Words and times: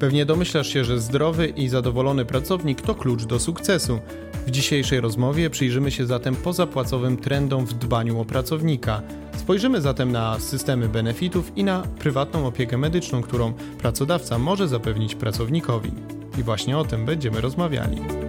Pewnie 0.00 0.26
domyślasz 0.26 0.68
się, 0.68 0.84
że 0.84 1.00
zdrowy 1.00 1.46
i 1.46 1.68
zadowolony 1.68 2.24
pracownik 2.24 2.80
to 2.80 2.94
klucz 2.94 3.24
do 3.24 3.40
sukcesu. 3.40 4.00
W 4.46 4.50
dzisiejszej 4.50 5.00
rozmowie 5.00 5.50
przyjrzymy 5.50 5.90
się 5.90 6.06
zatem 6.06 6.36
pozapłacowym 6.36 7.16
trendom 7.16 7.66
w 7.66 7.74
dbaniu 7.74 8.20
o 8.20 8.24
pracownika. 8.24 9.02
Spojrzymy 9.36 9.80
zatem 9.80 10.12
na 10.12 10.38
systemy 10.38 10.88
benefitów 10.88 11.52
i 11.56 11.64
na 11.64 11.82
prywatną 11.98 12.46
opiekę 12.46 12.78
medyczną, 12.78 13.22
którą 13.22 13.52
pracodawca 13.52 14.38
może 14.38 14.68
zapewnić 14.68 15.14
pracownikowi. 15.14 15.92
I 16.38 16.42
właśnie 16.42 16.78
o 16.78 16.84
tym 16.84 17.06
będziemy 17.06 17.40
rozmawiali. 17.40 18.19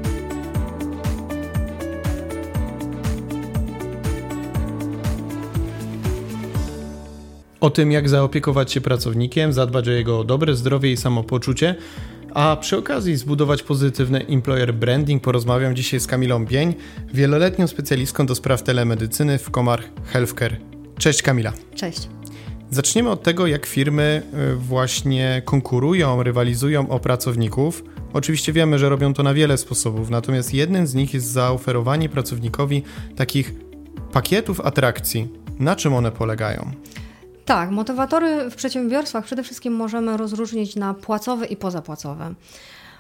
O 7.62 7.70
tym, 7.70 7.91
jak 7.91 8.09
zaopiekować 8.09 8.71
się 8.71 8.82
pracownikiem, 8.82 9.54
zadbać 9.54 9.88
o 9.88 9.91
jego 9.91 10.23
dobre 10.23 10.55
zdrowie 10.55 10.91
i 10.91 10.98
samopoczucie, 10.98 11.75
a 12.34 12.57
przy 12.61 12.78
okazji 12.78 13.18
zbudować 13.18 13.64
pozytywny 13.64 14.25
employer 14.25 14.74
branding 14.74 15.24
porozmawiam 15.24 15.75
dzisiaj 15.75 16.00
z 16.00 16.07
Kamilą 16.07 16.46
Bień, 16.46 16.74
wieloletnią 17.14 17.68
specjalistką 17.68 18.25
do 18.25 18.36
spraw 18.36 18.64
telemedycyny 18.64 19.38
w 19.38 19.52
Komar 19.52 19.83
Healthcare. 20.05 20.57
Cześć 20.97 21.21
Kamila. 21.21 21.54
Cześć. 21.75 22.10
Zaczniemy 22.69 23.10
od 23.10 23.24
tego, 23.24 23.47
jak 23.47 23.66
firmy 23.66 24.21
y, 24.54 24.55
właśnie 24.55 25.41
konkurują, 25.46 26.24
rywalizują 26.24 26.89
o 26.89 27.00
pracowników. 27.00 27.83
Oczywiście 28.14 28.54
wiemy, 28.54 28.80
że 28.80 28.89
robią 28.89 29.14
to 29.14 29.24
na 29.24 29.33
wiele 29.33 29.57
sposobów, 29.57 30.10
natomiast 30.10 30.54
jednym 30.54 30.88
z 30.88 30.93
nich 30.93 31.14
jest 31.14 31.28
zaoferowanie 31.28 32.09
pracownikowi 32.09 32.83
takich 33.16 33.53
pakietów 34.11 34.61
atrakcji. 34.61 35.28
Na 35.59 35.75
czym 35.75 35.94
one 35.94 36.11
polegają? 36.11 36.72
Tak, 37.45 37.72
motywatory 37.72 38.50
w 38.50 38.55
przedsiębiorstwach 38.55 39.25
przede 39.25 39.44
wszystkim 39.44 39.73
możemy 39.73 40.17
rozróżnić 40.17 40.75
na 40.75 40.94
płacowe 40.94 41.45
i 41.45 41.58
pozapłacowe, 41.58 42.33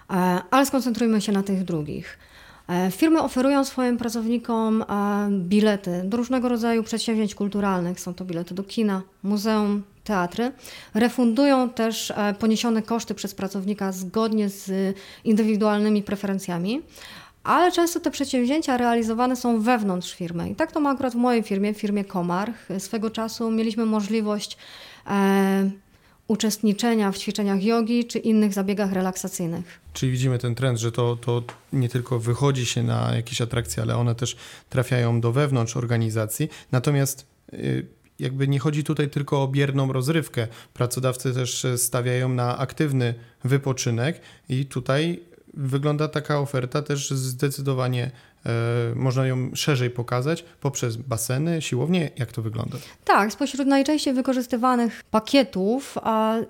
e, 0.09 0.13
ale 0.51 0.65
skoncentrujmy 0.65 1.21
się 1.21 1.31
na 1.31 1.43
tych 1.43 1.63
drugich. 1.63 2.17
E, 2.67 2.91
firmy 2.91 3.21
oferują 3.21 3.65
swoim 3.65 3.97
pracownikom 3.97 4.81
e, 4.81 4.85
bilety 5.31 6.01
do 6.05 6.17
różnego 6.17 6.49
rodzaju 6.49 6.83
przedsięwzięć 6.83 7.35
kulturalnych. 7.35 7.99
Są 7.99 8.13
to 8.13 8.25
bilety 8.25 8.53
do 8.53 8.63
kina, 8.63 9.01
muzeum, 9.23 9.83
teatry. 10.03 10.51
Refundują 10.93 11.69
też 11.69 12.13
poniesione 12.39 12.81
koszty 12.81 13.15
przez 13.15 13.35
pracownika 13.35 13.91
zgodnie 13.91 14.49
z 14.49 14.95
indywidualnymi 15.23 16.03
preferencjami 16.03 16.81
ale 17.43 17.71
często 17.71 17.99
te 17.99 18.11
przedsięwzięcia 18.11 18.77
realizowane 18.77 19.35
są 19.35 19.61
wewnątrz 19.61 20.13
firmy. 20.13 20.49
I 20.49 20.55
tak 20.55 20.71
to 20.71 20.79
ma 20.79 20.89
akurat 20.89 21.13
w 21.13 21.15
mojej 21.15 21.43
firmie, 21.43 21.73
w 21.73 21.77
firmie 21.77 22.05
Komarch. 22.05 22.67
Swego 22.79 23.09
czasu 23.09 23.51
mieliśmy 23.51 23.85
możliwość 23.85 24.57
e, 25.07 25.71
uczestniczenia 26.27 27.11
w 27.11 27.17
ćwiczeniach 27.17 27.63
jogi 27.63 28.05
czy 28.05 28.19
innych 28.19 28.53
zabiegach 28.53 28.91
relaksacyjnych. 28.91 29.79
Czyli 29.93 30.11
widzimy 30.11 30.39
ten 30.39 30.55
trend, 30.55 30.79
że 30.79 30.91
to, 30.91 31.15
to 31.15 31.43
nie 31.73 31.89
tylko 31.89 32.19
wychodzi 32.19 32.65
się 32.65 32.83
na 32.83 33.15
jakieś 33.15 33.41
atrakcje, 33.41 33.83
ale 33.83 33.95
one 33.95 34.15
też 34.15 34.35
trafiają 34.69 35.21
do 35.21 35.31
wewnątrz 35.31 35.77
organizacji. 35.77 36.49
Natomiast 36.71 37.25
y, 37.53 37.85
jakby 38.19 38.47
nie 38.47 38.59
chodzi 38.59 38.83
tutaj 38.83 39.09
tylko 39.09 39.43
o 39.43 39.47
bierną 39.47 39.93
rozrywkę. 39.93 40.47
Pracodawcy 40.73 41.33
też 41.33 41.67
stawiają 41.77 42.29
na 42.29 42.57
aktywny 42.57 43.13
wypoczynek 43.43 44.21
i 44.49 44.65
tutaj 44.65 45.19
wygląda 45.53 46.07
taka 46.07 46.39
oferta 46.39 46.81
też 46.81 47.11
zdecydowanie 47.11 48.11
e, 48.45 48.49
można 48.95 49.27
ją 49.27 49.51
szerzej 49.55 49.89
pokazać 49.89 50.45
poprzez 50.61 50.97
baseny, 50.97 51.61
siłownie. 51.61 52.11
Jak 52.17 52.31
to 52.31 52.41
wygląda? 52.41 52.77
Tak, 53.05 53.31
spośród 53.33 53.67
najczęściej 53.67 54.13
wykorzystywanych 54.13 55.03
pakietów 55.11 55.97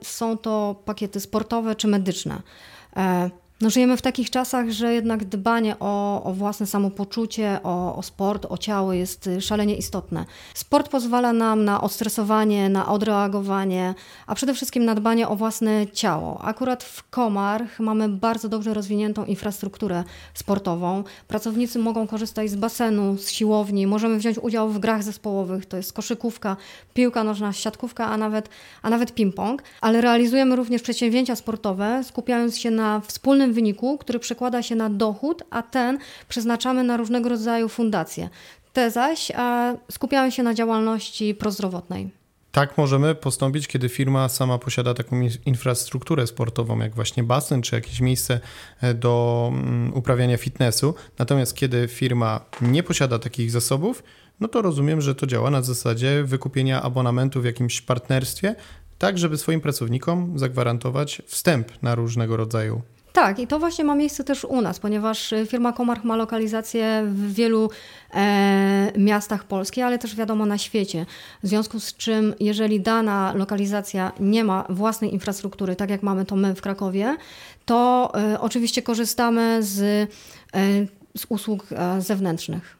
są 0.01 0.37
to 0.37 0.81
pakiety 0.85 1.19
sportowe 1.19 1.75
czy 1.75 1.87
medyczne. 1.87 2.41
No, 3.61 3.69
żyjemy 3.69 3.97
w 3.97 4.01
takich 4.01 4.29
czasach, 4.29 4.69
że 4.69 4.93
jednak 4.93 5.25
dbanie 5.25 5.75
o, 5.79 6.23
o 6.23 6.33
własne 6.33 6.65
samopoczucie, 6.65 7.59
o, 7.63 7.95
o, 7.95 8.03
sport, 8.03 8.45
o 8.49 8.57
ciało 8.57 8.93
jest 8.93 9.27
y, 9.27 9.41
szalenie 9.41 9.75
istotne. 9.75 10.25
Sport 10.53 10.89
pozwala 10.89 11.33
nam 11.33 11.65
na 11.65 11.81
odstresowanie, 11.81 12.69
na 12.69 12.87
odreagowanie, 12.87 13.95
a 14.27 14.35
przede 14.35 14.53
wszystkim 14.53 14.85
na 14.85 14.95
dbanie 14.95 15.27
o 15.27 15.35
własne 15.35 15.87
ciało. 15.87 16.41
Akurat 16.41 16.83
w 16.83 17.09
Komarch 17.09 17.79
mamy 17.79 18.09
bardzo 18.09 18.49
dobrze 18.49 18.73
rozwiniętą 18.73 19.25
infrastrukturę 19.25 20.03
sportową. 20.33 21.03
Pracownicy 21.27 21.79
mogą 21.79 22.07
korzystać 22.07 22.49
z 22.49 22.55
basenu, 22.55 23.17
z 23.17 23.29
siłowni, 23.29 23.87
możemy 23.87 24.17
wziąć 24.17 24.37
udział 24.37 24.69
w 24.69 24.79
grach 24.79 25.03
zespołowych, 25.03 25.65
to 25.65 25.77
jest 25.77 25.93
koszykówka, 25.93 26.57
piłka 26.93 27.23
nożna, 27.23 27.53
siatkówka, 27.53 28.07
a 28.07 28.17
nawet, 28.17 28.49
a 28.81 28.89
nawet 28.89 29.15
ping-pong, 29.15 29.57
ale 29.81 30.01
realizujemy 30.01 30.55
również 30.55 30.81
przedsięwzięcia 30.81 31.35
sportowe, 31.35 32.03
skupiając 32.03 32.57
się 32.57 32.71
na 32.71 32.99
wspólnym 32.99 33.50
wyniku, 33.53 33.97
który 33.97 34.19
przekłada 34.19 34.63
się 34.63 34.75
na 34.75 34.89
dochód, 34.89 35.43
a 35.49 35.63
ten 35.63 35.97
przeznaczamy 36.29 36.83
na 36.83 36.97
różnego 36.97 37.29
rodzaju 37.29 37.69
fundacje. 37.69 38.29
Te 38.73 38.91
zaś 38.91 39.31
skupiają 39.91 40.29
się 40.29 40.43
na 40.43 40.53
działalności 40.53 41.35
prozdrowotnej. 41.35 42.21
Tak 42.51 42.77
możemy 42.77 43.15
postąpić, 43.15 43.67
kiedy 43.67 43.89
firma 43.89 44.29
sama 44.29 44.57
posiada 44.57 44.93
taką 44.93 45.21
infrastrukturę 45.45 46.27
sportową, 46.27 46.79
jak 46.79 46.95
właśnie 46.95 47.23
basen 47.23 47.61
czy 47.61 47.75
jakieś 47.75 48.01
miejsce 48.01 48.39
e, 48.81 48.93
do 48.93 49.49
mm, 49.53 49.93
uprawiania 49.93 50.37
fitnessu. 50.37 50.95
Natomiast 51.19 51.55
kiedy 51.55 51.87
firma 51.87 52.45
nie 52.61 52.83
posiada 52.83 53.19
takich 53.19 53.51
zasobów, 53.51 54.03
no 54.39 54.47
to 54.47 54.61
rozumiem, 54.61 55.01
że 55.01 55.15
to 55.15 55.27
działa 55.27 55.49
na 55.49 55.61
zasadzie 55.61 56.23
wykupienia 56.23 56.81
abonamentu 56.81 57.41
w 57.41 57.45
jakimś 57.45 57.81
partnerstwie, 57.81 58.55
tak 58.97 59.17
żeby 59.17 59.37
swoim 59.37 59.61
pracownikom 59.61 60.39
zagwarantować 60.39 61.21
wstęp 61.27 61.83
na 61.83 61.95
różnego 61.95 62.37
rodzaju 62.37 62.81
tak, 63.13 63.39
i 63.39 63.47
to 63.47 63.59
właśnie 63.59 63.83
ma 63.83 63.95
miejsce 63.95 64.23
też 64.23 64.45
u 64.45 64.61
nas, 64.61 64.79
ponieważ 64.79 65.33
y, 65.33 65.45
firma 65.45 65.73
Komarch 65.73 66.03
ma 66.03 66.15
lokalizację 66.15 67.03
w 67.05 67.33
wielu 67.33 67.69
e, 68.13 68.91
miastach 68.97 69.43
Polski, 69.43 69.81
ale 69.81 69.99
też 69.99 70.15
wiadomo 70.15 70.45
na 70.45 70.57
świecie. 70.57 71.05
W 71.43 71.47
związku 71.47 71.79
z 71.79 71.95
czym, 71.95 72.33
jeżeli 72.39 72.81
dana 72.81 73.33
lokalizacja 73.35 74.11
nie 74.19 74.43
ma 74.43 74.65
własnej 74.69 75.13
infrastruktury, 75.13 75.75
tak 75.75 75.89
jak 75.89 76.03
mamy 76.03 76.25
to 76.25 76.35
my 76.35 76.55
w 76.55 76.61
Krakowie, 76.61 77.17
to 77.65 78.11
e, 78.15 78.39
oczywiście 78.39 78.81
korzystamy 78.81 79.63
z, 79.63 79.79
e, 79.81 80.07
z 81.17 81.25
usług 81.29 81.65
e, 81.71 82.01
zewnętrznych. 82.01 82.77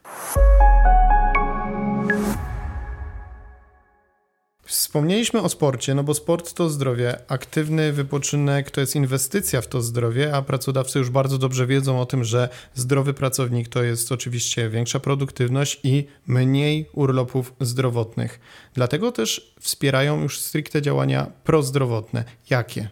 Wspomnieliśmy 4.72 5.42
o 5.42 5.50
sporcie, 5.50 5.96
no 5.96 6.04
bo 6.04 6.14
sport 6.14 6.54
to 6.54 6.70
zdrowie, 6.70 7.18
aktywny 7.28 7.94
wypoczynek 7.94 8.72
to 8.72 8.82
jest 8.82 8.96
inwestycja 8.96 9.62
w 9.62 9.68
to 9.68 9.82
zdrowie, 9.82 10.36
a 10.36 10.42
pracodawcy 10.42 11.00
już 11.00 11.10
bardzo 11.10 11.38
dobrze 11.38 11.68
wiedzą 11.68 12.02
o 12.02 12.06
tym, 12.06 12.24
że 12.24 12.50
zdrowy 12.74 13.14
pracownik 13.14 13.68
to 13.68 13.84
jest 13.84 14.12
oczywiście 14.12 14.70
większa 14.70 15.00
produktywność 15.00 15.80
i 15.84 16.08
mniej 16.28 16.90
urlopów 16.94 17.54
zdrowotnych. 17.60 18.40
Dlatego 18.74 19.12
też 19.12 19.56
wspierają 19.60 20.22
już 20.22 20.40
stricte 20.40 20.82
działania 20.82 21.32
prozdrowotne. 21.44 22.24
Jakie? 22.50 22.90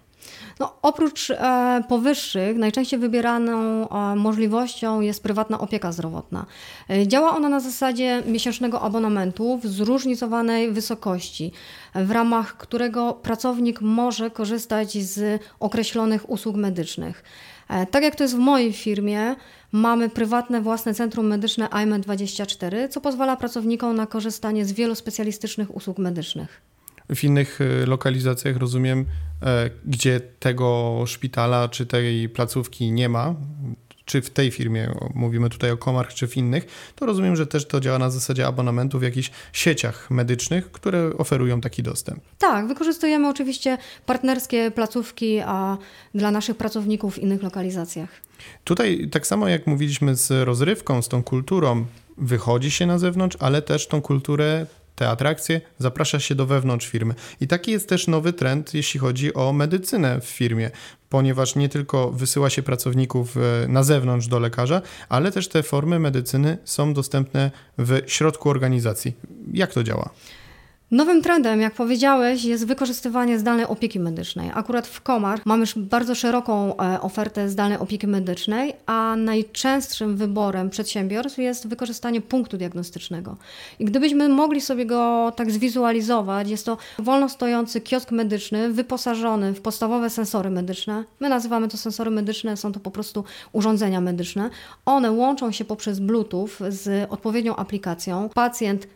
No, 0.59 0.75
oprócz 0.81 1.29
e, 1.29 1.83
powyższych, 1.89 2.57
najczęściej 2.57 2.99
wybieraną 2.99 3.89
e, 3.89 4.15
możliwością 4.15 5.01
jest 5.01 5.23
prywatna 5.23 5.59
opieka 5.59 5.91
zdrowotna. 5.91 6.45
E, 6.89 7.07
działa 7.07 7.35
ona 7.35 7.49
na 7.49 7.59
zasadzie 7.59 8.23
miesięcznego 8.25 8.81
abonamentu 8.81 9.57
w 9.57 9.67
zróżnicowanej 9.67 10.71
wysokości, 10.71 11.51
w 11.95 12.11
ramach 12.11 12.57
którego 12.57 13.13
pracownik 13.13 13.81
może 13.81 14.31
korzystać 14.31 14.97
z 14.97 15.41
określonych 15.59 16.29
usług 16.29 16.55
medycznych. 16.55 17.23
E, 17.69 17.85
tak 17.85 18.03
jak 18.03 18.15
to 18.15 18.23
jest 18.23 18.35
w 18.35 18.39
mojej 18.39 18.73
firmie, 18.73 19.35
mamy 19.71 20.09
prywatne 20.09 20.61
własne 20.61 20.93
centrum 20.93 21.27
medyczne 21.27 21.67
IME24, 21.67 22.89
co 22.89 23.01
pozwala 23.01 23.37
pracownikom 23.37 23.95
na 23.95 24.07
korzystanie 24.07 24.65
z 24.65 24.73
wielu 24.73 24.95
specjalistycznych 24.95 25.75
usług 25.75 25.97
medycznych. 25.97 26.61
W 27.15 27.23
innych 27.23 27.59
e, 27.61 27.85
lokalizacjach 27.85 28.57
rozumiem, 28.57 29.05
e, 29.41 29.69
gdzie 29.85 30.19
tego 30.19 31.03
szpitala 31.07 31.69
czy 31.69 31.85
tej 31.85 32.29
placówki 32.29 32.91
nie 32.91 33.09
ma, 33.09 33.35
czy 34.09 34.21
w 34.21 34.29
tej 34.29 34.51
firmie, 34.51 34.91
mówimy 35.13 35.49
tutaj 35.49 35.71
o 35.71 35.77
Komarch, 35.77 36.13
czy 36.13 36.27
w 36.27 36.37
innych, 36.37 36.91
to 36.95 37.05
rozumiem, 37.05 37.35
że 37.35 37.47
też 37.47 37.67
to 37.67 37.79
działa 37.79 37.99
na 37.99 38.09
zasadzie 38.09 38.47
abonamentu 38.47 38.99
w 38.99 39.03
jakichś 39.03 39.31
sieciach 39.53 40.11
medycznych, 40.11 40.71
które 40.71 41.17
oferują 41.17 41.61
taki 41.61 41.83
dostęp. 41.83 42.19
Tak, 42.37 42.67
wykorzystujemy 42.67 43.29
oczywiście 43.29 43.77
partnerskie 44.05 44.71
placówki 44.71 45.39
a 45.39 45.77
dla 46.15 46.31
naszych 46.31 46.57
pracowników 46.57 47.15
w 47.15 47.19
innych 47.19 47.43
lokalizacjach. 47.43 48.09
Tutaj 48.63 49.09
tak 49.11 49.27
samo 49.27 49.47
jak 49.47 49.67
mówiliśmy 49.67 50.15
z 50.15 50.31
rozrywką, 50.47 51.01
z 51.01 51.07
tą 51.07 51.23
kulturą, 51.23 51.85
wychodzi 52.17 52.71
się 52.71 52.85
na 52.85 52.99
zewnątrz, 52.99 53.37
ale 53.39 53.61
też 53.61 53.87
tą 53.87 54.01
kulturę 54.01 54.65
te 54.99 55.09
atrakcje 55.09 55.61
zaprasza 55.77 56.19
się 56.19 56.35
do 56.35 56.45
wewnątrz 56.45 56.87
firmy. 56.87 57.13
I 57.41 57.47
taki 57.47 57.71
jest 57.71 57.89
też 57.89 58.07
nowy 58.07 58.33
trend, 58.33 58.73
jeśli 58.73 58.99
chodzi 58.99 59.33
o 59.33 59.53
medycynę 59.53 60.21
w 60.21 60.25
firmie, 60.25 60.71
ponieważ 61.09 61.55
nie 61.55 61.69
tylko 61.69 62.11
wysyła 62.11 62.49
się 62.49 62.63
pracowników 62.63 63.37
e, 63.37 63.67
na 63.67 63.83
zewnątrz 63.83 64.27
do 64.27 64.39
lekarza, 64.39 64.81
ale 65.09 65.31
też 65.31 65.47
te 65.47 65.63
formy 65.63 65.99
medycyny 65.99 66.57
są 66.65 66.93
dostępne 66.93 67.51
w 67.77 68.01
środku 68.07 68.49
organizacji. 68.49 69.13
Jak 69.53 69.73
to 69.73 69.83
działa? 69.83 70.09
Nowym 70.91 71.21
trendem, 71.21 71.61
jak 71.61 71.73
powiedziałeś, 71.73 72.43
jest 72.43 72.65
wykorzystywanie 72.65 73.39
zdalnej 73.39 73.65
opieki 73.65 73.99
medycznej. 73.99 74.51
Akurat 74.53 74.87
w 74.87 75.01
Komar 75.01 75.41
mamy 75.45 75.65
bardzo 75.75 76.15
szeroką 76.15 76.77
e, 76.77 77.01
ofertę 77.01 77.49
zdalnej 77.49 77.77
opieki 77.77 78.07
medycznej, 78.07 78.73
a 78.85 79.15
najczęstszym 79.17 80.15
wyborem 80.15 80.69
przedsiębiorstw 80.69 81.37
jest 81.37 81.67
wykorzystanie 81.67 82.21
punktu 82.21 82.57
diagnostycznego. 82.57 83.37
I 83.79 83.85
gdybyśmy 83.85 84.29
mogli 84.29 84.61
sobie 84.61 84.85
go 84.85 85.31
tak 85.35 85.51
zwizualizować, 85.51 86.49
jest 86.49 86.65
to 86.65 86.77
wolno 86.99 87.29
stojący 87.29 87.81
kiosk 87.81 88.11
medyczny 88.11 88.69
wyposażony 88.69 89.53
w 89.53 89.61
podstawowe 89.61 90.09
sensory 90.09 90.49
medyczne. 90.49 91.03
My 91.19 91.29
nazywamy 91.29 91.67
to 91.67 91.77
sensory 91.77 92.11
medyczne, 92.11 92.57
są 92.57 92.71
to 92.71 92.79
po 92.79 92.91
prostu 92.91 93.23
urządzenia 93.51 94.01
medyczne. 94.01 94.49
One 94.85 95.11
łączą 95.11 95.51
się 95.51 95.65
poprzez 95.65 95.99
Bluetooth 95.99 96.49
z 96.69 97.11
odpowiednią 97.11 97.55
aplikacją. 97.55 98.29
Pacjent 98.33 98.87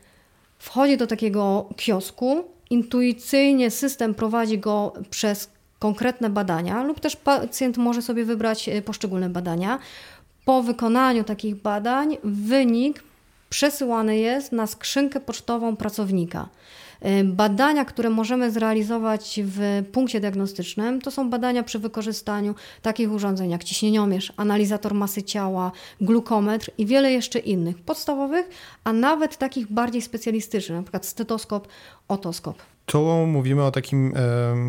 wchodzi 0.64 0.98
do 0.98 1.08
takiego 1.08 1.70
kiosku, 1.78 2.44
intuicyjnie 2.70 3.72
system 3.72 4.14
prowadzi 4.14 4.60
go 4.60 4.94
przez 5.10 5.50
konkretne 5.80 6.30
badania, 6.30 6.84
lub 6.84 7.00
też 7.00 7.16
pacjent 7.16 7.78
może 7.78 8.02
sobie 8.02 8.26
wybrać 8.26 8.70
e, 8.70 8.82
poszczególne 8.82 9.30
badania. 9.30 9.80
Po 10.46 10.64
wykonaniu 10.64 11.24
takich 11.24 11.56
badań 11.56 12.18
wynik 12.24 13.04
przesyłany 13.50 14.18
jest 14.18 14.52
na 14.52 14.68
skrzynkę 14.68 15.20
pocztową 15.20 15.76
pracownika. 15.76 16.50
Y, 17.06 17.24
badania, 17.24 17.86
które 17.86 18.10
możemy 18.10 18.52
zrealizować 18.52 19.40
w 19.44 19.84
punkcie 19.92 20.20
diagnostycznym, 20.20 21.02
to 21.02 21.12
są 21.12 21.30
badania 21.30 21.64
przy 21.64 21.80
wykorzystaniu 21.80 22.56
takich 22.82 23.12
urządzeń 23.12 23.52
jak 23.52 23.64
ciśnieniomierz, 23.64 24.34
analizator 24.38 24.94
masy 24.94 25.24
ciała, 25.24 25.72
glukometr 26.02 26.72
i 26.78 26.86
wiele 26.86 27.12
jeszcze 27.12 27.40
innych 27.40 27.78
podstawowych, 27.78 28.50
a 28.84 28.94
nawet 28.94 29.38
takich 29.38 29.72
bardziej 29.72 30.02
specjalistycznych, 30.02 30.78
np. 30.78 31.00
stetoskop, 31.02 31.68
otoskop. 32.08 32.73
To 32.86 33.26
mówimy 33.28 33.64
o 33.64 33.72
takim 33.72 34.14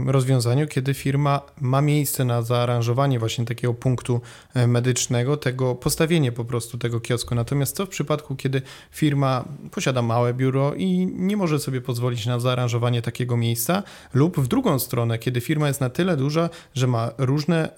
rozwiązaniu, 0.07 0.67
kiedy 0.67 0.95
firma 0.95 1.41
ma 1.61 1.81
miejsce 1.81 2.25
na 2.25 2.43
zaaranżowanie 2.43 3.19
właśnie 3.19 3.45
takiego 3.45 3.75
punktu 3.75 4.21
e, 4.55 4.67
medycznego, 4.67 5.37
tego 5.37 5.75
postawienie 5.75 6.33
po 6.33 6.45
prostu 6.45 6.79
tego 6.79 7.01
kiosku. 7.01 7.35
Natomiast 7.35 7.77
co 7.77 7.87
w 7.87 7.89
przypadku, 7.89 8.37
kiedy 8.37 8.63
firma 8.91 9.45
posiada 9.71 10.03
małe 10.03 10.35
biuro 10.35 10.75
i 10.75 11.07
nie 11.07 11.37
może 11.37 11.59
sobie 11.59 11.81
pozwolić 11.81 12.27
na 12.27 12.41
zaaranżowanie 12.41 13.03
takiego 13.03 13.37
miejsca, 13.37 13.83
lub 14.15 14.41
w 14.41 14.49
drugą 14.49 14.79
stronę, 14.79 15.19
kiedy 15.19 15.41
firma 15.41 15.69
jest 15.69 15.81
na 15.81 15.91
tyle 15.91 16.17
duża, 16.17 16.51
że 16.75 16.87
ma 16.87 17.11
różne 17.19 17.69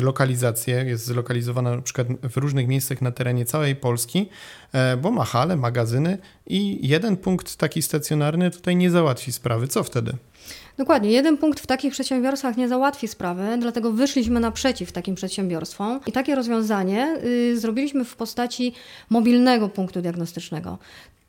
lokalizacje, 0.00 0.84
jest 0.84 1.04
zlokalizowana 1.04 1.76
na 1.76 1.82
przykład 1.82 2.08
w 2.22 2.36
różnych 2.36 2.68
miejscach 2.68 3.02
na 3.02 3.10
terenie 3.10 3.44
całej 3.44 3.76
Polski, 3.76 4.28
e, 4.72 4.96
bo 4.96 5.10
ma 5.10 5.24
hale, 5.24 5.56
magazyny 5.56 6.18
i 6.46 6.88
jeden 6.88 7.16
punkt 7.16 7.56
taki 7.56 7.82
stacjonarny 7.82 8.50
tutaj 8.50 8.76
nie 8.76 8.90
załatwi 8.90 9.32
sprawy. 9.32 9.43
Co 9.68 9.84
wtedy? 9.84 10.12
Dokładnie, 10.76 11.10
jeden 11.10 11.36
punkt 11.36 11.60
w 11.60 11.66
takich 11.66 11.92
przedsiębiorstwach 11.92 12.56
nie 12.56 12.68
załatwi 12.68 13.08
sprawy, 13.08 13.56
dlatego 13.58 13.92
wyszliśmy 13.92 14.40
naprzeciw 14.40 14.92
takim 14.92 15.14
przedsiębiorstwom 15.14 16.00
i 16.06 16.12
takie 16.12 16.34
rozwiązanie 16.34 17.18
y, 17.24 17.60
zrobiliśmy 17.60 18.04
w 18.04 18.16
postaci 18.16 18.72
mobilnego 19.10 19.68
punktu 19.68 20.02
diagnostycznego. 20.02 20.78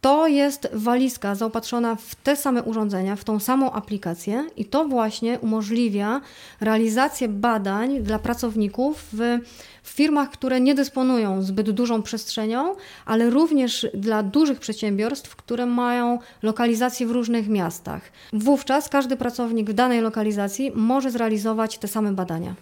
To 0.01 0.27
jest 0.27 0.69
walizka 0.73 1.35
zaopatrzona 1.35 1.95
w 1.95 2.15
te 2.15 2.35
same 2.35 2.63
urządzenia, 2.63 3.15
w 3.15 3.23
tą 3.23 3.39
samą 3.39 3.71
aplikację, 3.71 4.45
i 4.57 4.65
to 4.65 4.85
właśnie 4.85 5.39
umożliwia 5.39 6.21
realizację 6.61 7.27
badań 7.27 7.99
dla 8.03 8.19
pracowników 8.19 9.07
w, 9.13 9.39
w, 9.83 9.89
firmach, 9.89 10.29
które 10.29 10.61
nie 10.61 10.75
dysponują 10.75 11.41
zbyt 11.41 11.71
dużą 11.71 12.01
przestrzenią, 12.01 12.75
ale 13.05 13.29
również 13.29 13.87
dla 13.93 14.23
dużych 14.23 14.59
przedsiębiorstw, 14.59 15.35
które 15.35 15.65
mają 15.65 16.19
lokalizacje 16.43 17.07
w 17.07 17.11
różnych 17.11 17.49
miastach. 17.49 18.01
Wówczas 18.33 18.89
każdy 18.89 19.17
pracownik 19.17 19.69
w 19.69 19.73
danej 19.73 20.01
lokalizacji 20.01 20.71
może 20.75 21.11
zrealizować 21.11 21.77
te 21.77 21.87
same 21.87 22.11
badania. 22.11 22.55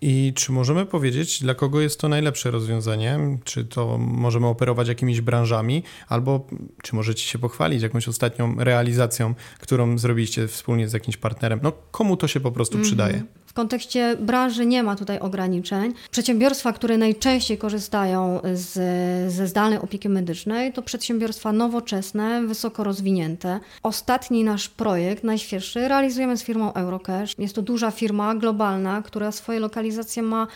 I 0.00 0.32
czy 0.34 0.52
możemy 0.52 0.86
powiedzieć, 0.86 1.40
dla 1.42 1.54
kogo 1.54 1.80
jest 1.80 2.00
to 2.00 2.08
najlepsze 2.08 2.50
rozwiązanie? 2.50 3.18
Czy 3.44 3.64
to 3.64 3.98
możemy 3.98 4.46
operować 4.46 4.88
jakimiś 4.88 5.20
branżami, 5.20 5.82
albo 6.08 6.46
czy 6.82 6.96
możecie 6.96 7.22
się 7.22 7.38
pochwalić 7.38 7.82
jakąś 7.82 8.08
ostatnią 8.08 8.54
realizacją, 8.58 9.34
którą 9.58 9.98
zrobiliście 9.98 10.48
wspólnie 10.48 10.88
z 10.88 10.92
jakimś 10.92 11.16
partnerem? 11.16 11.60
No, 11.62 11.72
komu 11.90 12.16
to 12.16 12.28
się 12.28 12.40
po 12.40 12.52
prostu 12.52 12.74
mm 12.74 12.84
-hmm. 12.84 12.88
przydaje? 12.88 13.22
Kontekście 13.56 14.16
branży 14.20 14.66
nie 14.66 14.82
ma 14.82 14.96
tutaj 14.96 15.18
ograniczeń. 15.18 15.94
Przedsiębiorstwa, 16.10 16.72
które 16.72 16.98
najczęściej 16.98 17.58
korzystają 17.58 18.40
z, 18.54 18.72
ze 19.32 19.46
zdalnej 19.46 19.78
opieki 19.78 20.08
medycznej, 20.08 20.72
to 20.72 20.82
przedsiębiorstwa 20.82 21.52
nowoczesne, 21.52 22.42
wysoko 22.46 22.84
rozwinięte. 22.84 23.60
Ostatni 23.82 24.44
nasz 24.44 24.68
projekt, 24.68 25.24
najświeższy, 25.24 25.88
realizujemy 25.88 26.36
z 26.36 26.42
firmą 26.42 26.72
Eurocash. 26.72 27.38
Jest 27.38 27.54
to 27.54 27.62
duża 27.62 27.90
firma 27.90 28.34
globalna, 28.34 29.02
która 29.02 29.32
swoje 29.32 29.60
lokalizacje 29.60 30.22
ma 30.22 30.42
e, 30.42 30.46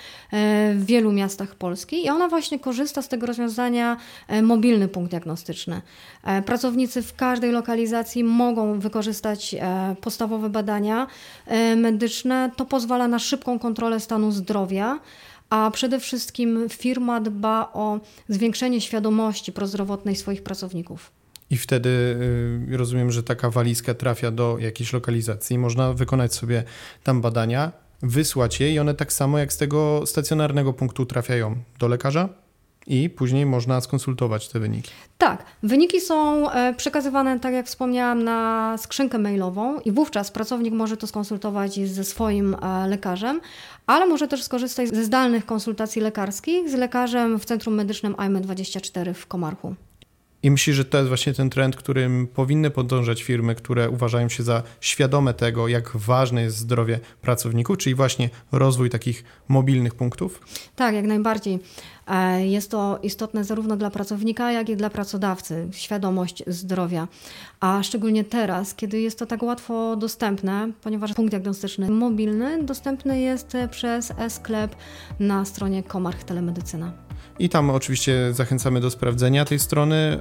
w 0.75 0.85
wielu 0.87 1.12
miastach 1.12 1.55
Polski 1.55 2.05
i 2.05 2.08
ona 2.08 2.29
właśnie 2.29 2.58
korzysta 2.58 3.02
z 3.02 3.08
tego 3.08 3.26
rozwiązania 3.26 3.97
e, 4.29 4.43
mobilny 4.43 4.88
punkt 4.88 5.11
diagnostyczny. 5.11 5.82
E, 6.25 6.43
pracownicy 6.43 7.02
w 7.02 7.14
każdej 7.14 7.52
lokalizacji 7.52 8.25
mogą 8.25 8.81
wykorzystać 8.81 9.56
podstawowe 10.00 10.49
badania 10.49 11.06
medyczne. 11.76 12.50
To 12.56 12.64
pozwala 12.64 12.90
pozwala 12.91 13.09
na 13.09 13.19
szybką 13.19 13.59
kontrolę 13.59 14.01
stanu 14.01 14.33
zdrowia, 14.33 15.01
a 15.51 15.71
przede 15.71 16.01
wszystkim 16.01 16.69
firma 16.69 17.21
dba 17.21 17.71
o 17.73 18.01
zwiększenie 18.29 18.81
świadomości 18.81 19.53
prozdrowotnej 19.53 20.17
swoich 20.17 20.43
pracowników. 20.43 21.11
I 21.51 21.57
wtedy 21.57 21.89
y, 22.71 22.77
rozumiem, 22.77 23.11
że 23.11 23.23
taka 23.23 23.51
walizka 23.51 23.95
trafia 23.95 24.31
do 24.31 24.59
jakiejś 24.59 24.93
lokalizacji, 24.93 25.59
można 25.59 25.93
wykonać 25.93 26.35
sobie 26.35 26.65
tam 27.05 27.21
badania, 27.21 27.73
wysłać 28.03 28.61
je 28.61 28.75
i 28.75 28.79
one 28.79 28.95
tak 28.95 29.13
samo 29.13 29.39
jak 29.39 29.53
z 29.53 29.57
tego 29.57 30.07
stacjonarnego 30.07 30.73
punktu 30.73 31.07
trafiają 31.07 31.57
do 31.79 31.89
lekarza? 31.89 32.29
I 32.87 33.11
później 33.11 33.47
można 33.47 33.81
skonsultować 33.81 34.49
te 34.49 34.61
wyniki. 34.61 34.91
Tak, 35.19 35.44
wyniki 35.62 36.00
są 36.00 36.50
e, 36.50 36.75
przekazywane, 36.75 37.41
tak 37.41 37.55
jak 37.55 37.67
wspomniałam, 37.67 38.25
na 38.25 38.75
skrzynkę 38.79 39.19
mailową 39.19 39.81
i 39.81 39.93
wówczas 39.93 40.31
pracownik 40.31 40.75
może 40.75 40.97
to 40.97 41.06
skonsultować 41.06 41.88
ze 41.88 42.05
swoim 42.05 42.55
e, 42.62 42.88
lekarzem, 42.88 43.41
ale 43.87 44.06
może 44.06 44.29
też 44.29 44.43
skorzystać 44.43 44.88
ze 44.88 45.05
zdalnych 45.05 45.47
konsultacji 45.47 46.03
lekarskich 46.03 46.71
z 46.71 46.75
lekarzem 46.75 47.38
w 47.38 47.44
Centrum 47.44 47.75
Medycznym 47.75 48.15
AIME24 48.15 49.15
w 49.15 49.26
Komarchu. 49.26 49.75
I 50.43 50.51
myślę, 50.51 50.75
że 50.75 50.85
to 50.85 50.99
jest 50.99 51.09
właśnie 51.09 51.35
ten 51.35 51.51
trend, 51.51 51.77
którym 51.77 52.27
powinny 52.27 52.71
podążać 52.71 53.23
firmy, 53.23 53.55
które 53.55 53.91
uważają 53.91 54.29
się 54.29 54.43
za 54.43 54.63
świadome 54.81 55.35
tego, 55.35 55.69
jak 55.69 55.97
ważne 55.97 56.43
jest 56.43 56.57
zdrowie 56.57 57.01
pracowników, 57.23 57.79
czyli 57.79 57.95
właśnie 57.95 58.31
rozwój 58.53 58.91
takich 58.91 59.25
mobilnych 59.49 59.95
punktów? 59.95 60.41
Tak, 60.76 60.95
jak 60.95 61.05
najbardziej. 61.05 61.59
E, 62.07 62.47
jest 62.47 62.71
to 62.71 62.99
istotne 63.03 63.45
zarówno 63.45 63.76
dla 63.76 63.91
pracownika, 63.91 64.53
jak 64.53 64.69
i 64.69 64.76
dla 64.76 64.91
pracodawcy, 64.91 65.69
świadomość 65.73 66.43
zdrowia. 66.47 67.09
A 67.61 67.83
szczególnie 67.83 68.25
teraz, 68.25 68.75
kiedy 68.75 69.00
jest 69.00 69.19
to 69.19 69.26
tak 69.26 69.43
łatwo 69.43 69.97
dostępne, 69.97 70.73
ponieważ 70.83 71.14
punkt 71.14 71.31
diagnostyczny 71.31 71.91
mobilny 71.91 72.62
dostępny 72.62 73.21
jest 73.21 73.57
przez 73.71 74.12
e-sklep 74.19 74.76
na 75.21 75.45
stronie 75.45 75.83
Komarch 75.83 76.25
Telemedycyna. 76.25 77.10
I 77.39 77.49
tam 77.49 77.71
oczywiście 77.71 78.33
zachęcamy 78.33 78.81
do 78.81 78.91
sprawdzenia 78.91 79.45
tej 79.45 79.59
strony. 79.59 80.19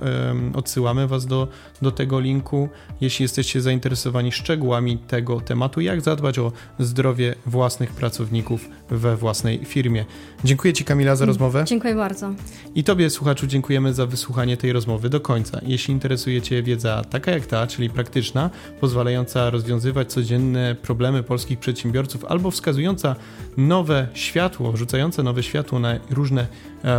Odsyłamy 0.54 1.08
Was 1.08 1.26
do, 1.26 1.48
do 1.82 1.92
tego 1.92 2.20
linku, 2.20 2.70
jeśli 3.02 3.24
jesteście 3.24 3.62
zainteresowani 3.62 4.32
szczegółami 4.32 4.98
tego 4.98 5.42
tematu, 5.42 5.82
jak 5.82 6.02
zadbać 6.02 6.40
o 6.40 6.52
zdrowie 6.80 7.36
własnych 7.46 7.92
pracowników 7.92 8.70
we 8.90 9.18
własnej 9.18 9.66
firmie. 9.66 10.06
Dziękuję 10.44 10.74
Ci, 10.74 10.86
Kamila, 10.86 11.16
za 11.16 11.26
rozmowę. 11.26 11.64
Dziękuję 11.68 11.96
bardzo. 11.96 12.34
I 12.76 12.84
Tobie, 12.84 13.10
słuchaczu, 13.10 13.48
dziękujemy 13.48 13.94
za 13.94 14.06
wysłuchanie 14.06 14.58
tej 14.58 14.74
rozmowy 14.74 15.10
do 15.10 15.20
końca. 15.20 15.60
Jeśli 15.64 15.94
interesuje 15.94 16.42
Cię 16.42 16.64
wiedza 16.64 17.04
taka 17.10 17.32
jak 17.32 17.46
ta, 17.46 17.68
czyli 17.68 17.90
praktyczna, 17.90 18.50
pozwalająca 18.82 19.50
rozwiązywać 19.50 20.12
codzienne 20.12 20.76
problemy 20.76 21.24
polskich 21.24 21.60
przedsiębiorców 21.60 22.26
albo 22.26 22.52
wskazująca 22.52 23.16
nowe 23.58 24.08
światło, 24.14 24.78
rzucające 24.78 25.24
nowe 25.24 25.44
światło 25.44 25.80
na 25.80 25.96
różne 26.10 26.48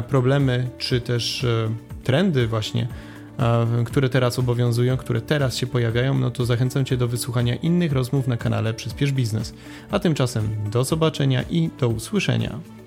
problemy 0.09 0.68
czy 0.78 1.00
też 1.00 1.44
e, 1.44 1.68
trendy 2.04 2.47
właśnie, 2.47 2.88
e, 3.38 3.85
które 3.85 4.09
teraz 4.09 4.38
obowiązują, 4.38 4.97
które 4.97 5.20
teraz 5.20 5.56
się 5.56 5.66
pojawiają, 5.66 6.18
no 6.18 6.30
to 6.30 6.44
zachęcam 6.44 6.85
Cię 6.85 6.97
do 6.97 7.09
wysłuchania 7.09 7.54
innych 7.54 7.92
rozmów 7.92 8.28
na 8.28 8.37
kanale 8.37 8.75
Przyspiesz 8.75 9.12
Biznes. 9.12 9.54
A 9.90 9.99
tymczasem 9.99 10.49
do 10.70 10.85
zobaczenia 10.85 11.42
i 11.50 11.70
do 11.80 11.88
usłyszenia. 11.88 12.79